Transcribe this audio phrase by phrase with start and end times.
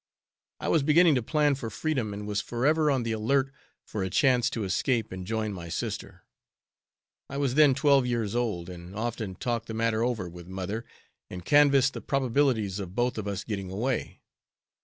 [0.59, 3.53] I was beginning to plan for freedom, and was forever on the alert
[3.85, 6.23] for a chance to escape and join my sister.
[7.29, 10.85] I was then twelve years old, and often talked the matter over with mother
[11.29, 14.21] and canvassed the probabilities of both of us getting away.